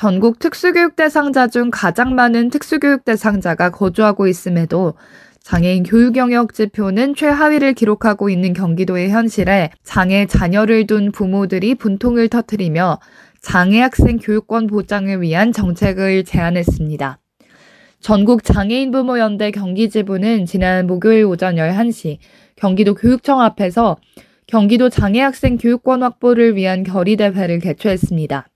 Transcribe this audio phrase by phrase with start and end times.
[0.00, 4.94] 전국 특수교육 대상자 중 가장 많은 특수교육 대상자가 거주하고 있음에도
[5.42, 12.98] 장애인 교육 영역 지표는 최하위를 기록하고 있는 경기도의 현실에 장애 자녀를 둔 부모들이 분통을 터뜨리며
[13.42, 17.18] 장애 학생 교육권 보장을 위한 정책을 제안했습니다.
[18.00, 22.16] 전국 장애인 부모 연대 경기 지부는 지난 목요일 오전 11시
[22.56, 23.98] 경기도 교육청 앞에서
[24.46, 28.46] 경기도 장애 학생 교육권 확보를 위한 결의대회를 개최했습니다.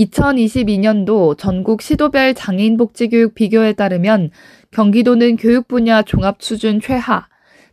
[0.00, 4.30] 2022년도 전국 시도별 장애인 복지교육 비교에 따르면
[4.70, 7.26] 경기도는 교육 분야 종합 수준 최하,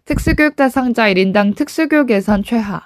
[0.06, 2.82] 특수교육 대상자 1인당 특수교육 예산 최하,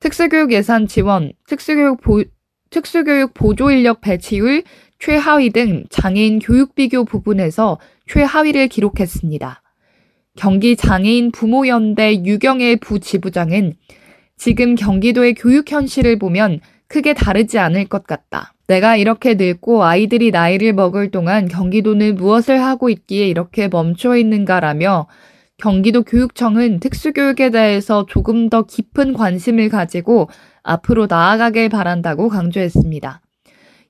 [0.00, 2.22] 특수교육 예산 지원, 특수교육 보,
[2.70, 4.62] 특수교육 보조 인력 배치율
[4.98, 9.62] 최하위 등 장애인 교육 비교 부분에서 최하위를 기록했습니다.
[10.36, 13.74] 경기 장애인 부모연대 유경애 부지부장은
[14.36, 18.52] 지금 경기도의 교육 현실을 보면 크게 다르지 않을 것 같다.
[18.66, 25.06] 내가 이렇게 늙고 아이들이 나이를 먹을 동안 경기도는 무엇을 하고 있기에 이렇게 멈춰 있는가라며
[25.58, 30.28] 경기도 교육청은 특수교육에 대해서 조금 더 깊은 관심을 가지고
[30.62, 33.20] 앞으로 나아가길 바란다고 강조했습니다.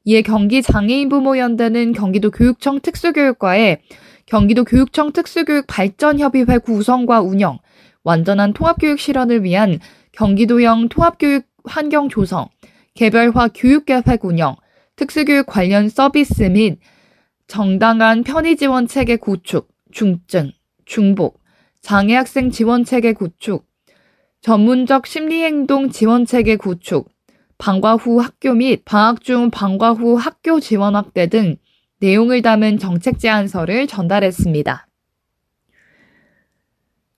[0.04, 3.80] 이에 경기 장애인 부모 연대는 경기도 교육청 특수교육과에
[4.26, 7.58] 경기도 교육청 특수교육 발전협의회 구성과 운영,
[8.04, 9.80] 완전한 통합교육 실현을 위한
[10.12, 12.48] 경기도형 통합교육 환경 조성,
[12.96, 14.56] 개별화 교육계획 운영,
[14.96, 16.78] 특수교육 관련 서비스 및
[17.46, 20.52] 정당한 편의 지원 체계 구축, 중증,
[20.86, 21.40] 중복,
[21.82, 23.66] 장애 학생 지원 체계 구축,
[24.40, 27.10] 전문적 심리행동 지원 체계 구축,
[27.58, 31.56] 방과 후 학교 및 방학 중 방과 후 학교 지원 확대 등
[32.00, 34.86] 내용을 담은 정책 제안서를 전달했습니다.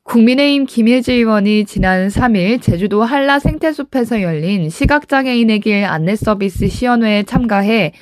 [0.08, 7.92] 국민의힘 김혜지 의원이 지난 3일 제주도 한라 생태숲에서 열린 시각장애인의 길 안내 서비스 시연회에 참가해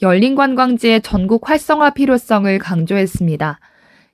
[0.00, 3.58] 열린 관광지의 전국 활성화 필요성을 강조했습니다.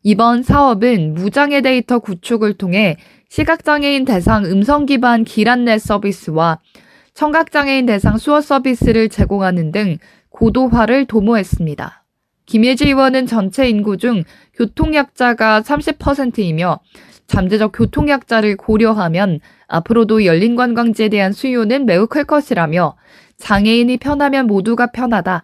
[0.03, 2.97] 이번 사업은 무장애 데이터 구축을 통해
[3.29, 6.59] 시각장애인 대상 음성 기반 길 안내 서비스와
[7.13, 9.99] 청각장애인 대상 수어 서비스를 제공하는 등
[10.31, 12.03] 고도화를 도모했습니다.
[12.47, 14.25] 김예지 의원은 전체 인구 중
[14.55, 16.81] 교통약자가 30%이며
[17.33, 22.95] 잠재적 교통약자를 고려하면 앞으로도 열린 관광지에 대한 수요는 매우 클 것이라며
[23.39, 25.43] 장애인이 편하면 모두가 편하다.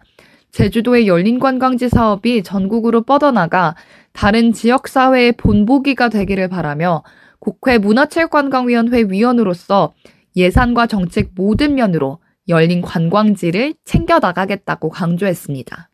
[0.51, 3.75] 제주도의 열린 관광지 사업이 전국으로 뻗어나가
[4.13, 7.01] 다른 지역 사회의 본보기가 되기를 바라며
[7.39, 9.93] 국회 문화체육관광위원회 위원으로서
[10.35, 12.19] 예산과 정책 모든 면으로
[12.49, 15.89] 열린 관광지를 챙겨 나가겠다고 강조했습니다.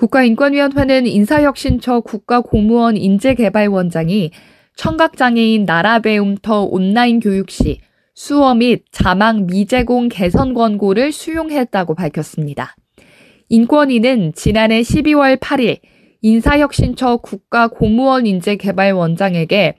[0.00, 4.30] 국가인권위원회는 인사혁신처 국가공무원 인재개발원장이
[4.74, 7.80] 청각장애인 나라배움터 온라인 교육 시
[8.14, 12.76] 수어 및 자막 미제공 개선 권고를 수용했다고 밝혔습니다.
[13.50, 15.80] 인권위는 지난해 12월 8일
[16.22, 19.76] 인사혁신처 국가공무원 인재개발원장에게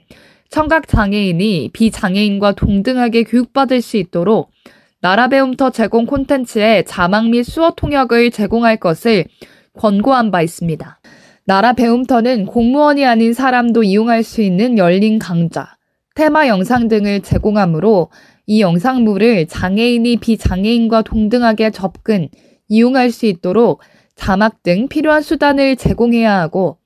[0.51, 4.51] 청각장애인이 비장애인과 동등하게 교육받을 수 있도록
[4.99, 9.25] 나라배움터 제공 콘텐츠에 자막 및 수어 통역을 제공할 것을
[9.73, 10.99] 권고한 바 있습니다.
[11.45, 15.75] 나라 배움터는 공무원이 아닌 사람도 이용할 수 있는 열린 강좌,
[16.15, 18.09] 테마 영상 등을 제공하므로
[18.45, 22.29] 이 영상물을 장애인이 비장애인과 동등하게 접근,
[22.67, 23.81] 이용할 수 있도록
[24.15, 26.77] 자막 등 필요한 수단을 제공해야 하고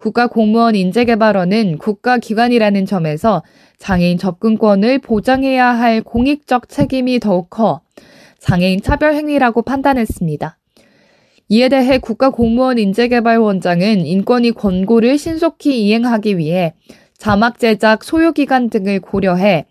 [0.00, 3.42] 국가공무원 인재개발원은 국가기관이라는 점에서
[3.78, 7.82] 장애인 접근권을 보장해야 할 공익적 책임이 더욱 커
[8.38, 10.59] 장애인 차별 행위라고 판단했습니다.
[11.52, 16.74] 이에 대해 국가공무원 인재개발원장은 인권위 권고를 신속히 이행하기 위해
[17.18, 19.66] 자막 제작 소요기간 등을 고려해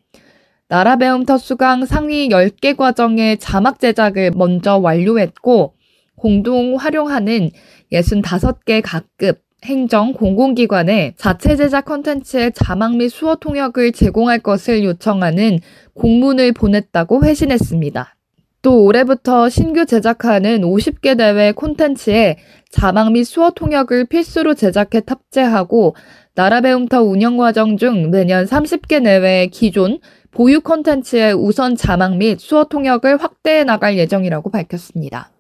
[0.67, 5.75] 나라 배움터 수강 상위 10개 과정의 자막 제작을 먼저 완료했고
[6.17, 7.49] 공동 활용하는
[7.93, 15.59] 65개 각급 행정 공공기관에 자체 제작 컨텐츠의 자막 및 수어 통역을 제공할 것을 요청하는
[15.93, 18.18] 공문을 보냈다고 회신했습니다.
[18.61, 22.37] 또 올해부터 신규 제작하는 50개 대회 콘텐츠에
[22.69, 25.95] 자막 및 수어 통역을 필수로 제작해 탑재하고
[26.35, 29.99] 나라 배움터 운영 과정 중 매년 30개 내외의 기존
[30.31, 35.31] 보유 콘텐츠의 우선 자막 및 수어 통역을 확대해 나갈 예정이라고 밝혔습니다.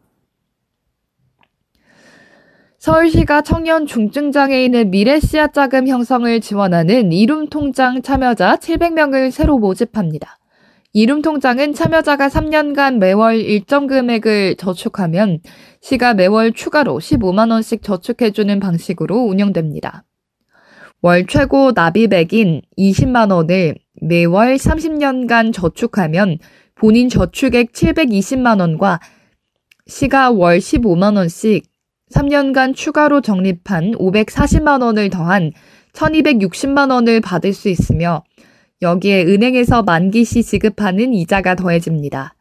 [2.79, 10.38] 서울시가 청년 중증장애인의 미래 씨앗 자금 형성을 지원하는 이룸통장 참여자 700명을 새로 모집합니다.
[10.91, 15.39] 이룸 통장은 참여자가 3년간 매월 일정 금액을 저축하면
[15.81, 20.03] 시가 매월 추가로 15만 원씩 저축해주는 방식으로 운영됩니다.
[21.01, 26.39] 월 최고 납입액인 20만 원을 매월 30년간 저축하면
[26.73, 28.99] 본인 저축액 720만 원과
[29.85, 31.65] 시가 월 15만 원씩
[32.11, 35.51] 3년간 추가로 적립한 540만 원을 더한
[35.93, 38.23] 1260만 원을 받을 수 있으며
[38.81, 42.35] 여기에 은행에서 만기 시 지급하는 이자가 더해집니다.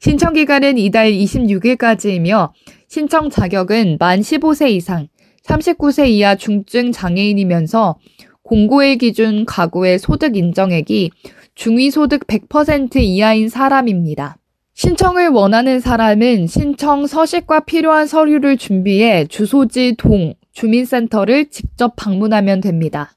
[0.00, 2.50] 신청 기간은 이달 26일까지이며
[2.88, 5.08] 신청 자격은 만 15세 이상,
[5.44, 7.96] 39세 이하 중증 장애인이면서
[8.42, 11.10] 공고일 기준 가구의 소득 인정액이
[11.54, 14.36] 중위 소득 100% 이하인 사람입니다.
[14.74, 23.15] 신청을 원하는 사람은 신청 서식과 필요한 서류를 준비해 주소지 동 주민센터를 직접 방문하면 됩니다.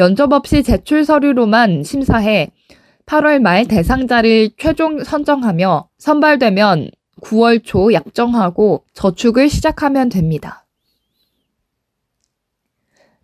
[0.00, 2.48] 면접 없이 제출 서류로만 심사해
[3.04, 10.64] 8월 말 대상자를 최종 선정하며 선발되면 9월 초 약정하고 저축을 시작하면 됩니다.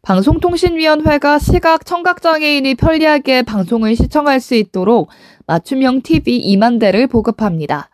[0.03, 5.09] 방송통신위원회가 시각 청각장애인이 편리하게 방송을 시청할 수 있도록
[5.47, 7.89] 맞춤형 TV 2만 대를 보급합니다.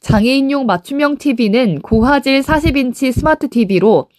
[0.00, 4.10] 장애인용 맞춤형 TV는 고화질 40인치 스마트 TV로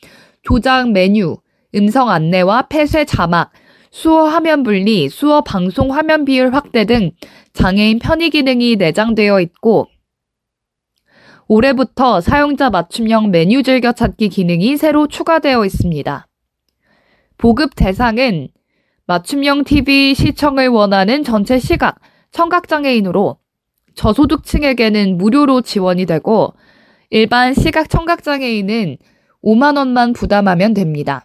[0.42, 1.38] 조작 메뉴,
[1.76, 3.52] 음성 안내와 폐쇄 자막,
[3.92, 7.12] 수어 화면 분리, 수어 방송 화면 비율 확대 등
[7.54, 9.88] 장애인 편의 기능이 내장되어 있고
[11.48, 16.28] 올해부터 사용자 맞춤형 메뉴 즐겨찾기 기능이 새로 추가되어 있습니다.
[17.38, 18.50] 보급 대상은
[19.06, 22.00] 맞춤형 TV 시청을 원하는 전체 시각,
[22.32, 23.38] 청각장애인으로
[23.96, 26.54] 저소득층에게는 무료로 지원이 되고
[27.10, 28.98] 일반 시각 청각장애인은
[29.44, 31.24] 5만원만 부담하면 됩니다.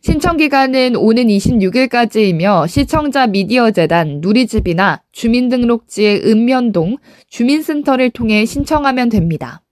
[0.00, 6.98] 신청 기간은 오는 26일까지이며 시청자 미디어 재단 누리집이나 주민등록지의 읍면동
[7.28, 9.62] 주민센터를 통해 신청하면 됩니다.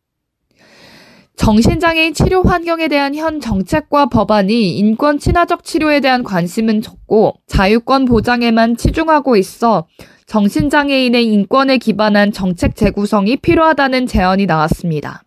[1.37, 8.76] 정신장애인 치료 환경에 대한 현 정책과 법안이 인권 친화적 치료에 대한 관심은 적고 자유권 보장에만
[8.76, 9.87] 치중하고 있어
[10.26, 15.23] 정신장애인의 인권에 기반한 정책 재구성이 필요하다는 제언이 나왔습니다.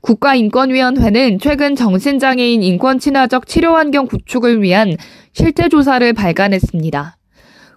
[0.00, 4.96] 국가인권위원회는 최근 정신장애인 인권 친화적 치료 환경 구축을 위한
[5.32, 7.16] 실태 조사를 발간했습니다.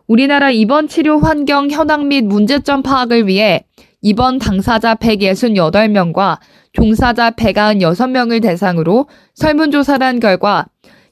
[0.07, 3.65] 우리나라 입원 치료 환경 현황 및 문제점 파악을 위해
[4.01, 6.39] 입원 당사자 168명과
[6.73, 10.67] 종사자 196명을 대상으로 설문조사를 한 결과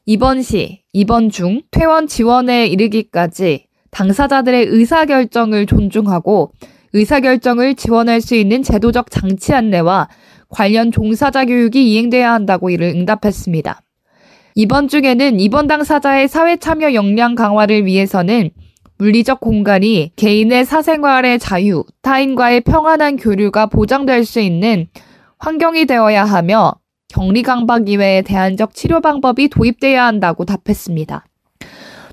[0.06, 6.52] 입원 시, 입원 중, 퇴원 지원에 이르기까지 당사자들의 의사결정을 존중하고
[6.94, 10.10] 의사결정을 지원할 수 있는 제도적 장치 안내와
[10.52, 13.82] 관련 종사자 교육이 이행돼야 한다고 이를 응답했습니다.
[14.56, 18.52] 이번 중에는 이번 당사자의 사회 참여 역량 강화를 위해서는
[18.98, 24.88] 물리적 공간이 개인의 사생활의 자유, 타인과의 평안한 교류가 보장될 수 있는
[25.40, 26.76] 환경이 되어야 하며
[27.08, 31.26] 격리 강박 이외의 대안적 치료 방법이 도입돼야 한다고 답했습니다.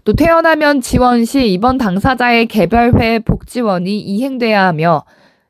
[0.04, 5.04] 또 퇴원하면 지원 시 이번 당사자의 개별회 복지원이 이행돼야 하며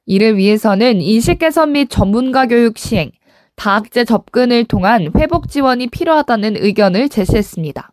[0.08, 3.10] 이를 위해서는 인식 개선 및 전문가 교육 시행,
[3.56, 7.92] 다학제 접근을 통한 회복 지원이 필요하다는 의견을 제시했습니다.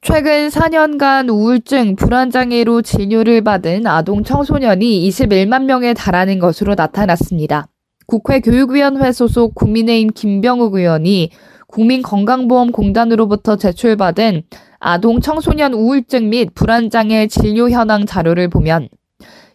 [0.00, 7.68] 최근 4년간 우울증, 불안장애로 진료를 받은 아동 청소년이 21만 명에 달하는 것으로 나타났습니다.
[8.06, 11.30] 국회 교육위원회 소속 국민의힘 김병욱 의원이
[11.68, 14.42] 국민건강보험공단으로부터 제출받은
[14.80, 18.88] 아동 청소년 우울증 및 불안장애 진료 현황 자료를 보면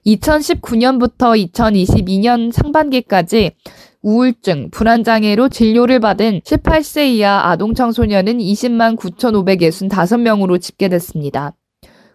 [0.06, 3.52] 2019년부터 2022년 상반기까지
[4.02, 11.54] 우울증, 불안장애로 진료를 받은 18세 이하 아동 청소년은 20만 9,565명으로 집계됐습니다.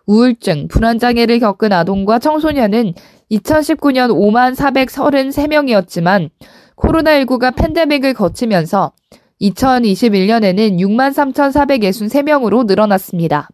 [0.07, 2.95] 우울증, 불안장애를 겪은 아동과 청소년은
[3.31, 6.31] 2019년 5만 433명이었지만
[6.77, 8.93] 코로나19가 팬데믹을 거치면서
[9.41, 13.49] 2021년에는 6만 3,463명으로 늘어났습니다.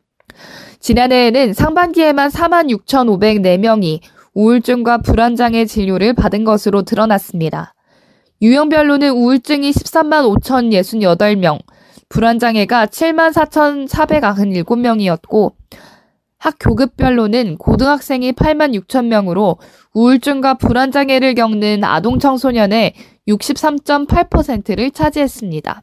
[0.80, 4.00] 지난해에는 상반기에만 4만 6,504명이
[4.34, 7.74] 우울증과 불안장애 진료를 받은 것으로 드러났습니다.
[8.42, 11.60] 유형별로는 우울증이 13만 5,068명,
[12.08, 15.52] 불안장애가 7만 4,497명이었고,
[16.38, 19.58] 학 교급별로는 고등학생이 8만 6천 명으로
[19.92, 22.94] 우울증과 불안장애를 겪는 아동 청소년의
[23.28, 25.82] 63.8%를 차지했습니다.